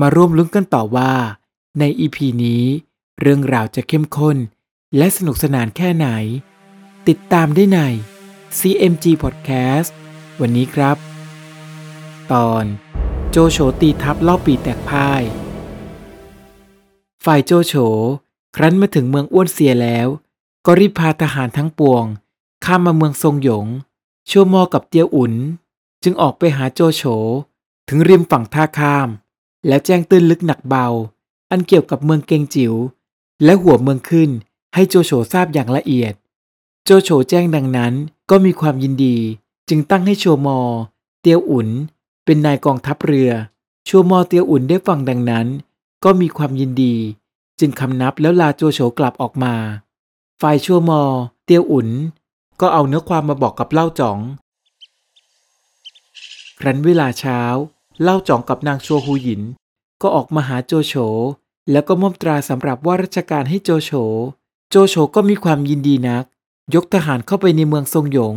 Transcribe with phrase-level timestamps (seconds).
[0.00, 1.12] มาร่วมลุ้นกันต่อว่า
[1.78, 2.64] ใน EP นี้
[3.20, 4.36] เรื่องราวจะเข้มข้น
[4.96, 6.08] และสนุกสนานแค่ไหน
[7.08, 7.80] ติดตามได้ใน
[8.58, 9.90] CMG Podcast
[10.40, 10.96] วันนี้ครับ
[12.32, 12.64] ตอน
[13.30, 15.22] โจโฉตีทัพเล่าปีแตกพ่าย
[17.24, 17.74] ฝ่ายโจโฉ
[18.56, 20.08] ครั้นมาถึงเมืองอ้วนเสียแล้ว
[20.66, 22.04] ก็รีบพาทหารทั้งปวง
[22.64, 23.66] ข้ามมาเมืองทรงหยง
[24.30, 25.34] ชั่วมอกับเตียวอุ่น
[26.02, 27.02] จึงออกไปหาโจโฉ
[27.88, 29.10] ถึงริมฝั่งท่าข้าม
[29.66, 30.86] แล้วแจ้งตื้นลึกหนักเบา
[31.50, 32.74] อันเกี่ยวกับเมืองเกงจิ๋ว
[33.44, 34.30] และหัวเมืองขึ้น
[34.74, 36.14] ให้โจโฉทราบอย่างละเอียด
[36.84, 37.92] โจโฉแจ้งดังนั้น
[38.30, 39.16] ก็มีความยินดี
[39.68, 40.58] จึงตั้งให้โชมอ
[41.20, 41.68] เตียวอุ่น
[42.24, 43.30] เป็นนายกองทัพเรือ
[43.86, 45.46] โชมอเตียวอุ่นได้ฟังดังนั้น
[46.04, 46.94] ก็มีความยินดี
[47.60, 49.54] จึงคำนับแล้วลาโจโฉกลับออกมา
[50.40, 51.00] ฝ่ายโชมอ
[51.44, 51.88] เตียวอุ่น
[52.60, 54.18] ก็เอาเนื้อความมาบอกกับเล่าจ๋อง
[56.58, 57.40] ครั้นเวลาเช้า
[58.02, 59.42] เล่าจ๋องกับนางชัวฮูหยิน
[60.02, 60.94] ก็ออกมาหาโจโฉ
[61.70, 63.90] แล้วก็มอบตราสำหรับว่าราชการให้โจโฉ
[64.70, 66.24] โจโฉก็มีความยินดีนัก
[66.74, 68.36] ยกทหารเข้าไปในเมืองทรงหยง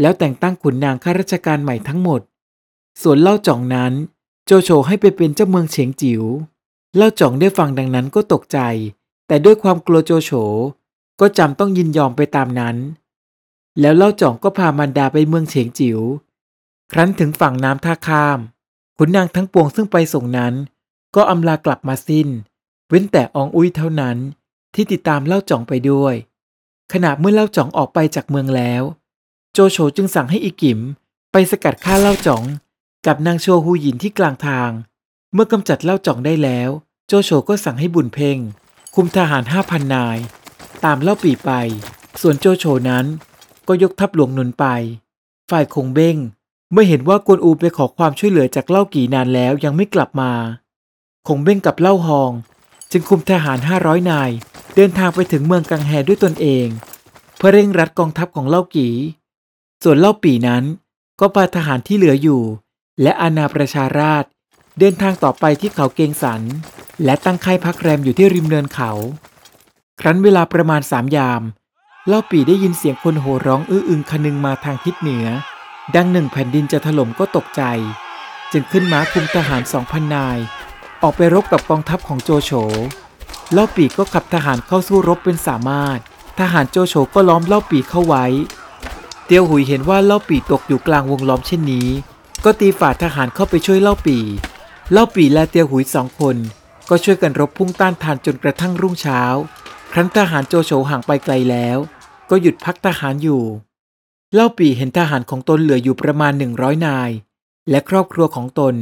[0.00, 2.20] แล้วแต่งตั้งขุนนางข้าราชการใหม่ทั้งหมด
[3.02, 3.92] ส่วนเล่าจ่องนั้น
[4.46, 6.22] โจโฉให้ไปเป็นเจ้าเมืองเฉียงจิว๋ว
[6.96, 8.58] เล่าจ่องได้ฟังดังนั้นก็ตกใจ
[9.26, 10.30] แต่ด้วยความกลัวโจโฉ
[11.20, 12.76] ก็จำต้องยินยอมไปตามนั้น
[13.80, 15.98] แล้วเล่าจ่องก็พามันดาไปเมืองเฉียงจิว๋ว
[16.92, 18.38] ครั้นถึงฝั่งน้ำท่าข้าม
[18.96, 20.54] ขุนนางทั้งปวงซึ่งไปส่งนั้น
[21.16, 22.28] ก็อำลากลับมาสิ้น
[22.88, 24.16] เว้นแต่อองอุ้ยเท่านั้น
[24.74, 26.14] ที่ติดตามเล่าจ่องไปด้วย
[26.92, 28.82] ขณะเมื่อเล่าจ่องออกไปจากเมืองแล้ว
[29.52, 30.80] โจโฉจึงสั่งให้อีกิม
[31.32, 32.42] ไปสกัดฆ่าเล่าจ่อง
[33.06, 34.70] กับนางโชฮูหยินที่กลางทาง
[35.32, 36.70] เมื่อกำจัดเล่าจ่องได้แล้ว
[37.06, 38.38] โจโฉก็สั่งให้บุญเพ่ง
[38.94, 40.18] คุมทหารห้าพันนาย
[40.84, 41.50] ตามเล่าปีไป
[42.20, 43.06] ส่วนโจโฉนั้น
[43.68, 44.66] ก็ยกทัพหลวงหนุนไป
[45.50, 46.16] ฝ่ายคงเบ้ง
[46.76, 50.32] เมื่อเห็นว่ากวนอูไปขอความช่วยเหลือจากเล่ากี่นานแล้วยังไม่กลับมา
[51.28, 52.30] คงเบ้งกับเล่าฮอง
[52.92, 54.30] จึงคุมทหารห้าร้อยนาย
[54.76, 56.66] เดินทางไปถึงเมืองกังแฮด้วยตนเอง
[57.36, 58.88] เพื่อเร่งรัดกองทัพของเล่ากี
[59.82, 60.64] ส่วนเล่าปีนั้น
[61.20, 62.42] ก็พาทหารที่เหลืออยู่
[63.02, 64.24] และอาณาประชาราช
[64.78, 66.42] เดินทางต่อไปที่เขาเกงสัน
[67.04, 68.90] และตั้งค่ายพักแรมอยู่ที่ริมเนินเขา
[70.00, 71.42] ครั้นเวลาประมาณสามยาม
[72.08, 75.26] เล่าปีได้ยินเสียงคนโห่ร้องอื้ออึงคนึงมาทางทิศเหนือ
[75.92, 77.62] ดังหนึ่งแผ่นดินจะถล่มก็ตกใจ
[78.52, 80.38] จึงขึ้นม้าคุมทหารสองพันนาย
[81.02, 82.50] ออกไปรบกับกองทัพของโจโฉ
[83.52, 85.98] เล่าปีก็ขับทหารเข้าสู้รบเป็นสามารถ
[86.38, 88.26] ทหารโจโฉก็ล้อมเล่าปีเข้าไว้
[89.26, 91.88] เตียวหุยเห็นว่าเล่าปีตกอยู่กลางวงล้อมเช่นนี้
[92.44, 94.18] ก็ตีฝ่าทหารเข้าไปช่วยเล่าปี
[94.92, 96.36] เล่าปีและเตียวหุยสองคน
[96.88, 99.20] ก็ช่วยกันรบพุ่งต้านทานจนกระทั่งรุ่งเช้า
[99.92, 101.78] ครั้นทหารโจโฉห่างไปไกลแล้ว
[102.30, 103.44] ก็หยุดพักทหารอยู่
[104.34, 107.10] เล่าปีเห็นทหารของตนเหลืออยู่ประมาณหนึ่งร้อยนาย
[107.70, 108.74] และครอบครัวของตน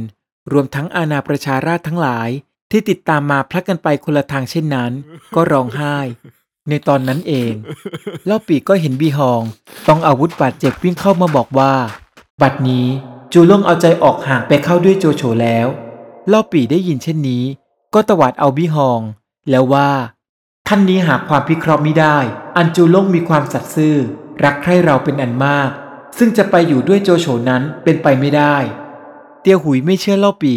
[0.51, 2.29] รวมทั้งอาณาประชาราชทั้งหลาย
[2.71, 4.91] ที่ติดตามมาพลักกันไปคนละทางเช่นนั้น
[5.35, 5.97] ก็ร้องไห้
[6.69, 7.53] ในตอนนั้นเอง
[8.25, 9.41] เล่าปีก็เห็นบีฮอง
[9.87, 11.73] ต้องอาวุธบาดเจ็บวิ่งเข้ามาบอกว่า
[12.41, 12.87] บัดนี้
[13.33, 15.67] จูล่งเอาใจออกห่างไปเข้าด้วยโจโฉแล้ว
[16.27, 17.43] เล่าปีได้ยินเช่นนี้
[17.93, 19.01] ก็ตวาดเอาบีฮอง
[19.49, 19.89] แล้วว่า
[20.67, 22.17] ท่านนี้หาความพิเคราะห์ไม่ได้
[22.57, 23.97] อันจูล่งมีความสัตย์ซื่อ
[24.43, 25.69] รักใคร่เราเป็นอันมาก
[26.17, 28.55] ซึ่งจะไปอยู่ด้วยโจโฉนั้นเป็นไปไม่ได้
[29.41, 30.55] เตียวหุยไม่เชื่อเล่าปี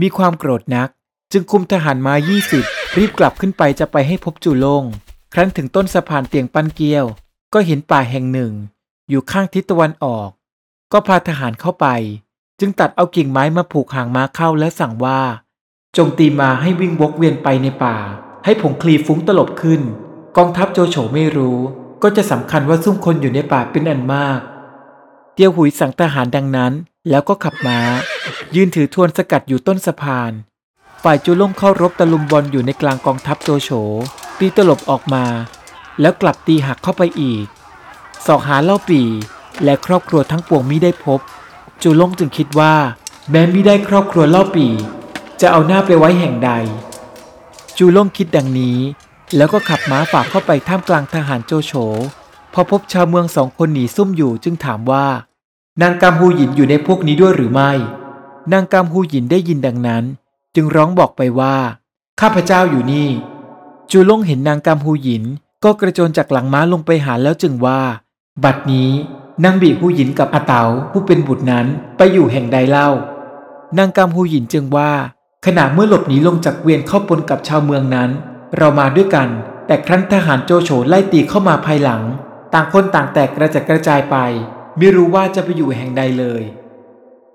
[0.00, 0.88] มีความโกรธนัก
[1.32, 2.14] จึงคุมทหารมา
[2.54, 4.84] 20 รีบกลับขึ้นไปจะไปให้พบจูลง
[5.32, 7.04] ครั้นถึงต้นสะพานเตียงปั้นเกี้ยว
[7.54, 8.52] ก็เห็นป่าแห่งหนึ่ง
[9.08, 10.28] อยู่ข้างทิศตะวันออก
[10.92, 11.86] ก็พาทหารเข้าไป
[12.60, 15.20] จึงตัดเอากิ่งไม้มาผูกหางม้าเข้าและสั่งว่า
[15.96, 17.96] จงตีมาให้วิ่งวกเวียนไปในป่า
[18.44, 19.80] ให้ผงคลีฟุ้งตลบขึ้น
[20.36, 21.58] กองทัพโจโฉไม่รู้
[22.02, 24.40] ก็จะสำคัญว่าซุ่มคนอยู่ในป่าเป็นอันมาก
[25.34, 26.72] เตียวหุยสั่งทหารดังนั้น
[27.10, 27.80] แล้วก็ขับม้า
[28.54, 30.32] ยืนถือทวนสกัดอยู่ต้นสะพาน
[31.02, 33.70] ฝ่ายจูล่งเข้ารบตะลุมบอลอยู่ในกลางกองทัพโจโฉ
[34.38, 35.24] ตีตลบออกมา
[36.00, 37.46] แล้วกลับตีหักเข้าไปอีก
[38.26, 39.02] สอกหาเล่าปี
[39.64, 41.20] และครอบครัวทั้งปวงมิได้พบ
[41.82, 42.74] จูล่งจึงคิดว่า
[43.30, 44.66] แม้มิได้ครอบครัวเล่าปี
[45.40, 46.50] จะเอาหน้าไปไว้แห่งใด
[47.78, 48.78] จูล่งคิดดังนี้
[49.36, 51.72] แล้วก็ขับม้าฝ่าเข้าไปท่ามกลางทหารโจโฉ
[52.52, 55.06] พอพบชาวเมืองสองคนหนีซุ่มอยู่จึงถามว่า
[55.82, 57.70] นางกามฮูหยินอยู่ในพวกนี้ด้วยหรือไม่
[58.52, 60.04] นางกามฮูหยินได้ยินดังนั้น
[60.54, 61.56] จึงร้องบอกไปว่า
[62.20, 63.08] ข้าพเจ้าอยู่นี่
[63.90, 65.24] จูลงเห็นนางกำฮูหยิน
[65.64, 67.80] ก็กระโจนจากหลังม้าลงไปหาแล้วจึงว่า
[68.44, 68.90] บัดนี้
[69.44, 72.88] นางบีฮูหยินกับอาเต๋าผู้เป็นบุตรนั้นไปอยู่แห่งใดเล่า
[73.78, 74.90] นางกำฮูหยินจึงว่า
[75.46, 78.10] ขณะเมื่อหลบหนีลงจากเวียนเข้าปนกับชาวเมืองนั้น
[78.56, 79.28] เรามาด้วยกัน
[79.66, 82.02] แต่ครั้นทหารโจโฉไล่ตีเข้ามาภายหลัง
[82.54, 84.16] ต่างคนต่างแตกกระจัดกระจายไป
[84.78, 86.42] ไม่รู้ว่าจะไปอยู่แห่งใดเลย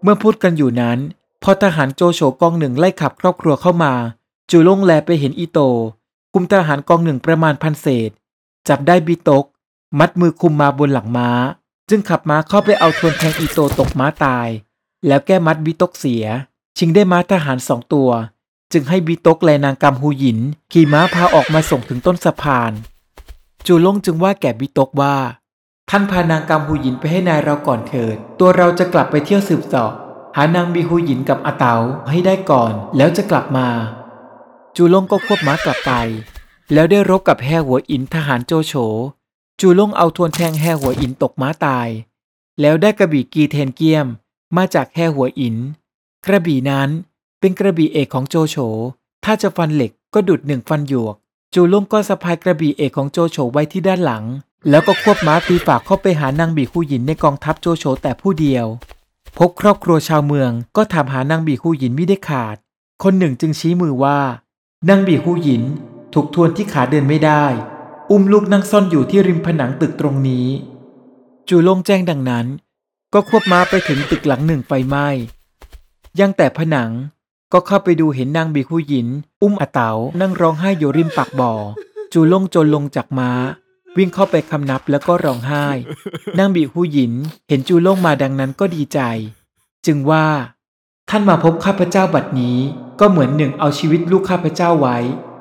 [0.04, 1.00] เมื่อพูดกันอยู่นั้น
[1.44, 3.94] พอทหารโจโฉกองหนึ่งไล่ขับครอบครัวเข้ามา
[4.52, 5.60] จูลงแลไปเห็นอีโต
[6.34, 8.12] คุมทหารกองหนึ่งประมาณพันเศษ
[8.68, 9.46] จับได้บีตก
[10.00, 11.30] มัดมือคุมมาบนหลังม้า
[11.90, 14.48] จึงขับม้าเข้าไปเอาทวนแทงอีโตตกม้าตาย
[15.08, 16.26] แล้วแก้มัดบีตกเสีย
[16.78, 18.10] ชิงได้ม้าทหารสองตัว
[18.74, 20.40] จึงให้บีตกและนางกำฮูหยิน
[20.72, 22.72] ขี่ม้าพาออกมาส่งถึงต้นสะพาน
[23.66, 25.16] จูลงจึงว่าแก่บีตกว่า
[25.90, 29.94] ท่านพานางกำฮูหยินไปให้นายเราก่อนเถิด ตัวเราจะกลับไปเที่ยวสืบสอบ
[30.36, 31.76] หานางบีฮูหยินกับอาเต๋า
[32.10, 33.68] ให้ได้ก่อน แล้วจะกลับมา
[34.76, 35.92] จูลงก็ควบม้ากลับไป
[36.74, 38.74] แล้วได้รบกับแฮหัวอินทหารโจโฉ
[39.60, 41.88] จูลงเอาทวนแทงแฮหัวอินตกม้าตาย
[42.62, 44.08] แล้วได้กระบี่กีเทนเกียม
[44.58, 45.56] มาจากแฮหัวอิน
[46.26, 46.90] กระบี่นั้น
[47.40, 48.56] เป็นกระบี่เอกของโจโฉ
[49.26, 51.16] ถ้าจะฟันเหล็กก็ดุดหนึ่งฟันหยวก
[51.54, 54.24] จูลงก็สะพายกระบี่เอกของโจโฉไว้ที่ด้านหลัง
[54.70, 58.66] แล้วก็ควบม้าตีฝากเข้าไปหานางบีฮูหยินในกองทัพโจโฉแต่ผู้เดียว
[59.38, 62.56] พบครอบครัวชาวเมืองก็ถามหานางบีฮูหยินไม่ได้ขาด
[63.04, 64.20] คนหนึ่งจึงชี้มือว่า
[64.90, 65.64] นางบีฮูหยิน
[66.14, 67.46] ถูกทวนที่ขาเดินไม่ได้
[68.12, 70.48] อุ้มลูกนั่งซ่อนอยู่ที่ริมผนังตึกตรงนี้
[71.48, 72.46] จูลงแจ้งดังนั้น
[73.14, 75.08] ก็ควบม้าไปถึงตึกหลังหนึ่งไฟไหม้
[76.20, 76.92] ยังแต่ผนัง
[77.54, 79.08] ก็เข้าไปดูเห็นนางบีฮูหยิน
[79.42, 79.92] อุ้มอาเตา
[80.22, 81.54] นั่งร้องไห้อยู่ริมปากบ่อ
[82.14, 83.32] จูล่งจนลงจากม้า
[83.98, 85.66] วิ่งเข้าไปคำนับแล้วก็ร้องไห้
[86.38, 87.14] นางบีฮูหยิน
[87.50, 89.00] เห็นจูล่งมาดังนั้นก็ดีใจ
[89.86, 90.26] จึงว่า
[91.10, 92.58] ท่านมาพบข้าพเจ้าบัดนี้
[93.00, 94.98] ก็เหมือนหนึ่งเอาชีวิตลูกข้าพเจ้าไว้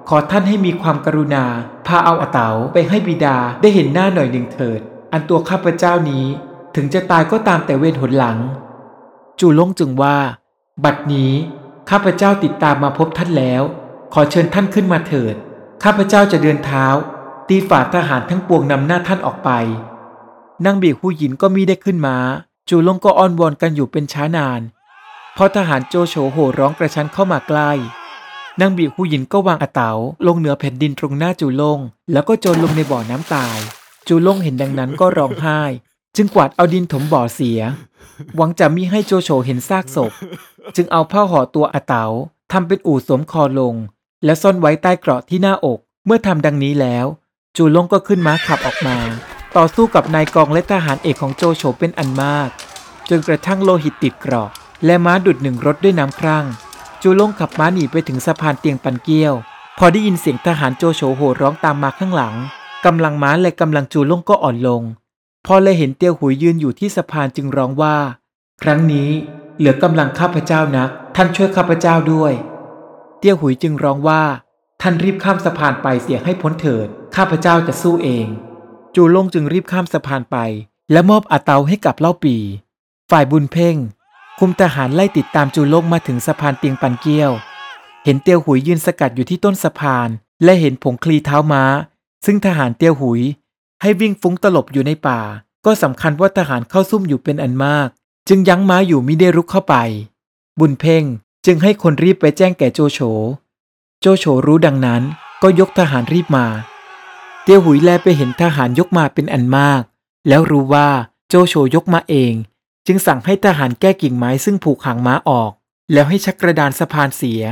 [0.09, 1.45] ขอท่านให้มีความกรุณา
[1.87, 4.81] พาเอาอาเตาไปให้บิดาได้เห็นหน้าหน่อยหนึ่งเถิด
[5.13, 6.25] อันตัวข้าพเจ้านี้
[6.75, 8.39] ถึงจะตายก็ตามแต่เวรหนหลัง
[9.41, 10.17] จูล่งจึงว่า
[10.85, 11.33] บัดนี้
[11.91, 13.63] ข้าพเจ้าติดตามมาพบท่านแล้ว
[14.15, 15.35] ขอเชิญท่านขึ้นมาเถิด
[15.83, 16.87] ข้าพเจ้าจะเดินเท้า
[17.49, 19.51] ตีฝ่าทหารทั้งปวงนำหน้าท่านออกไป
[20.65, 22.17] นางบีหูหยินก็มีได้ขึ้นมา
[22.69, 24.61] จูลงก็อ้อนวอนกันอยู่เป็นช้านาน
[25.37, 27.71] พอทหารโจโฉโห่ร้องกระชั้นเข้ามาใกล้
[28.61, 29.93] นางบีหูหยินก็วางอาเต๋า
[30.27, 31.79] ลงเหนือแผ่นดินตรงหน้าจูลง
[32.13, 33.59] แล้วก็โจรลงในบ่อน้ำตาย
[34.09, 35.61] จูลงเห็นดังนั้นก็ร้องไห้
[36.17, 37.61] จึงกวาดเอาดินถมบ่อเสีย
[38.37, 40.13] หวังจะมิให้โจโฉเห็นซากศพ
[40.75, 42.05] จึงเอาผ้าห่อตัวอาเต๋า
[42.53, 43.75] ทำเป็นอู่สวมคอลง
[44.25, 47.07] และซ่อนไว้ใต้เกราะที่หน้าอก เมื่อทำดังนี้แล้ว
[47.57, 48.97] จูลงก็ขึ้นม้าขับออกมา
[49.57, 52.49] ต่อสู้กับนายกองและทหารเอกของโจโฉเป็นอันมาก
[53.09, 54.51] จนกระทั่งโลหิตติดเกราะ
[54.85, 56.45] และม้าดุดหนึ่งรถด้วยน้ำครั่ง
[57.03, 59.35] จูลงขับม้าหนีไปถึงสะพานเตียงปันเกี้ยว
[59.79, 62.35] พอได้ยินเสียงทหารโจโฉโห่ร้องตามมาข้างหลัง
[62.85, 64.83] กำลังม้าและกำลังจูลงก็อ่อนลง
[65.47, 67.97] พอเลยเห็นเตียวหุยยืนอยู่ที่สะพานจึงร้องว่า
[68.63, 69.11] ครั้งนี้
[69.59, 72.33] เหลือกำลังข้าพเจ้านักท่านช่วยข้าพเจ้าด้วย
[73.19, 74.23] เตี้ยหุยจึงร้องว่า
[74.83, 76.87] ท่านรีบข้ามสะพานไปเสียให้พ้นเถิด
[77.17, 78.27] ข้าพเจ้าจะสู้เอง
[78.95, 80.37] จูลงจึงรีบข้ามสะพานไป
[80.93, 82.37] และมอบอาเตาให้กับเล่าปี
[83.11, 83.77] ฝ่ายบุญเพ่ง
[84.39, 87.33] คุมทหารไล่ติดตามจูลงมาถึงสะพานเตียงปันเกี้ยว
[88.05, 90.09] เห็นเตียวหุยยืนสกัดอยู่ที่ต้นสะพาน
[90.45, 91.63] และเห็นผงคลีเท้าม้า
[92.27, 93.21] ซึ่งทหารเตียวหุย
[93.83, 95.21] ให้วิ่งฟุ้งตลบอยู่ในป่า
[95.67, 97.89] ก็สำคัญว่าทหารเข้าซุ่มอยู่เป็นอันมาก
[98.29, 99.75] จึงยั้งม้าอยู่มิได้รุกเข้าไป
[100.59, 101.05] บุญเพ่ง
[101.47, 103.01] จึงให้คนรีบไปแจ้งแก่โจโฉ
[104.01, 105.03] โจโฉรู้ดังนั้น
[105.43, 106.47] ก็ยกทหารรีบมา
[107.43, 109.83] เตียวหุยแลไปเห็นทหารยกมาเป็นอันมาก
[110.29, 110.89] แล้วรู้ว่า
[111.29, 112.33] โจโฉยกมาเอง
[112.87, 115.53] จึงสั่งให้ทหารแก้กิ่งไม้ซึ่งผูกหางม้าออก
[115.93, 117.43] แล้วให้ชักกระดานสะพานเสีย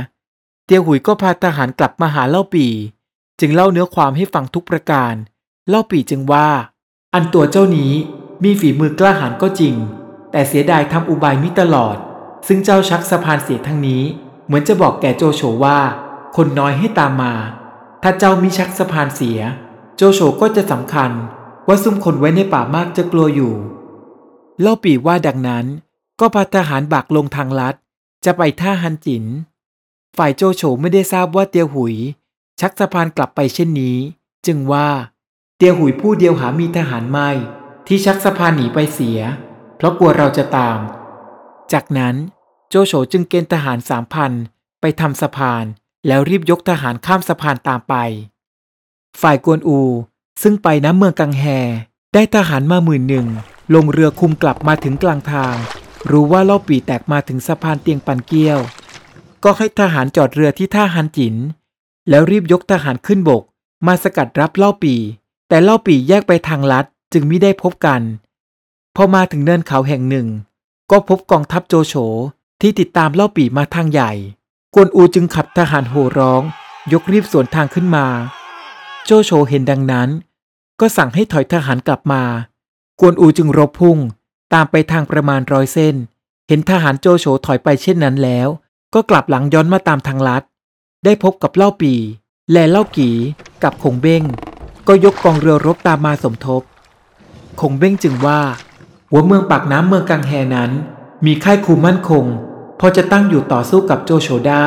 [0.65, 2.67] เตียวหุยก็พาทหารกลับมาหาเล่าปี
[3.39, 5.13] จึงเล่าเนื้อความให้ฟังทุกประการ
[5.69, 6.47] เล่าปีจึงว่า
[7.13, 7.91] อันตัวเจ้านี้
[8.43, 9.75] มีฝีมือกล้าหาญก็จริง
[10.35, 11.97] แต่เสียดายทำอุบายมิตลอด
[12.47, 14.03] ซึ่งเจ้าชักสะพานเสียทั้งนี้
[14.45, 15.79] เหมือนจะบอกแก่โจโฉว่า
[16.35, 17.33] คนน้อยให้ตามมา
[18.03, 19.39] ถ้าเจ้ามิชักสะพานเสีย
[19.95, 21.11] โจโฉก็จะสำคัญ
[21.67, 23.53] ว่าซุ่มคนไว้ในป่ามากจะกลัวอยู่
[24.61, 25.65] เล่าปีว่าดังนั้น
[26.19, 27.75] ก็พาทหารบักลงทางลัด
[28.25, 29.23] จะไปท่าฮันจิน
[30.17, 31.95] ฝ่ายโจโฉไม่ได้ทราบว่าเตียวหุย
[32.61, 33.97] ชักสะพานกลับไปเช่นนี้
[34.45, 34.87] จึงว่า
[35.57, 37.29] เตียวหุยผู้เดียวหามีทหารไม่
[37.87, 39.21] ที่ชักสะพานหนีไปเสีย
[39.85, 40.79] ราะกลัวเราจะตาม
[41.73, 42.15] จากนั้น
[42.69, 44.31] โจโฉจึงเกณฑ์ทหารสามพัน
[44.81, 45.63] ไปทำสะพาน
[46.07, 47.95] แล้วรีบยกทหารข้ามสะพานตามไป
[49.21, 49.79] ฝ่ายกวนอู
[50.41, 51.43] ซึ่งไปน้ำเมืองกังแฮ
[52.13, 53.27] ได้ทหารมาหมื่นหนึ่ง
[53.73, 55.55] ลงเรือคุมกลับมาถึงกลางทาง
[56.11, 58.59] รู้ว่าเล่าปีแตกมาถึงสะพานเตียงปันเกี้ยว
[59.43, 61.35] ก็ให้ทหารจอดเรือที่ท่าฮันจิน
[62.09, 63.43] แล้วรีบยกทหารขึ้นบก
[63.87, 64.95] มาสกัดรับเล่าปี
[65.49, 68.01] แต่เล่าปีแยกไปทางลัดจึงไม่ได้พบกัน
[68.95, 70.27] พอมาถึงเนินเขาแห่งหนึ่ง
[70.91, 71.93] ก็พบกองทัพโจโฉ
[72.61, 74.11] ที่ติดตามเล่าปีมาทางใหญ่
[74.75, 76.41] กวนอูจึงขับทหารโห่ร้อง
[76.93, 78.07] ยกรีบสวนทางขึ้นมา
[79.05, 80.09] โจโฉเห็นดังนั้น
[80.79, 82.23] ก็สั่งให้ถอยทหารกลับมา
[82.99, 83.97] กวนอูจึงรบพุ่ง
[84.53, 85.95] ตามไปทางประมาณร้อยเส้น
[86.47, 88.47] เห็นทหารโจโฉถอยไปเช่นนั้นแล้ว
[88.93, 90.43] ก็กลับหลังย้อนมาตามทางลัด
[91.03, 91.93] ได้พบกับเล่าปี
[92.51, 93.09] และเล่ากี
[93.63, 94.23] กับคงเบ้ง
[94.87, 96.61] ก็ยกกองเรือรบตามมาสมทบ
[97.59, 98.39] คงเบ้งจึงว่า
[99.11, 100.71] หัวเมืองปากน้ำเมืองกังแฮนั้น
[101.25, 102.25] มีค่ายคูมั่นคง
[102.79, 104.65] พอจะตั้งอยู่ต่อสู้กับโจโฉได้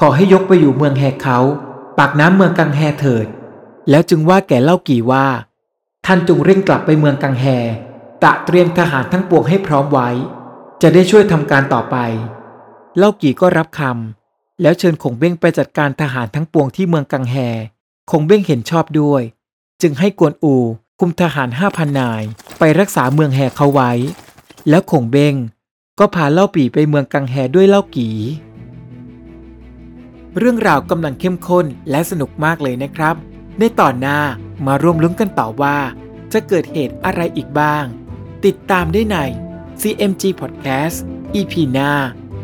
[0.00, 1.38] ขอให้ยกไปอยู่เมืองแฮเขา
[1.98, 3.26] ปากน้ำเมืองกังแฮเถิด
[3.90, 5.26] แล้วจึงว่าแก่เล่ากี่ว่า
[6.06, 7.46] ท่านจงเร่งกลับไปเมืองกังแฮ
[8.22, 10.08] ตะเตรียมทหารทั้งปวงให้พร้อมไว้
[10.82, 11.96] จะได้ช่วยทำการต่อไป
[12.98, 17.36] เล่ากี่ก็รับคำแล้วเชิญคงเบ้งไปจัดการทหารทั้งปวงที่เมืองกังแฮ
[18.10, 19.22] คงเบ้งเห็นชอบด้วย
[19.82, 20.56] จึงให้กวนอู
[21.00, 22.22] คุมทหารห้าพันนาย
[22.58, 23.92] ไปรักษาเมืองแฮเขาไว้
[24.68, 25.34] แล้วคงเบง
[25.98, 28.08] ก็พาเล่าปีไปเมืองกังแฮด้วยเล่ากี
[30.38, 33.14] เรื่องราวกำลังเข้มข้นและสนุกมากเลยนะครับ
[33.58, 34.20] ในตอนหน้า
[34.66, 35.78] มาร่วมลุ้นกันต่อว่า
[36.32, 37.84] จะเกิดเหตุอะไรอีกบ้าง
[38.44, 39.16] ติดตามได้ใน
[39.80, 40.96] CMG Podcast
[41.34, 41.90] EP หน้า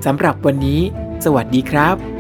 [0.05, 0.81] สำหรับวันนี้
[1.25, 2.18] สวัสดีครับ